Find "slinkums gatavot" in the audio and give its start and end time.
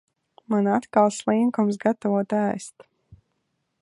1.17-2.35